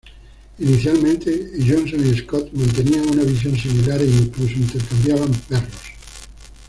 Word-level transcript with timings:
Inicialmente 0.57 1.29
Johnson 1.59 2.03
y 2.03 2.17
Scott 2.17 2.49
mantenían 2.53 3.07
una 3.07 3.21
visión 3.21 3.55
similar 3.55 4.01
e 4.01 4.05
incluso 4.07 4.53
intercambiaban 4.55 5.31
perros. 5.47 5.75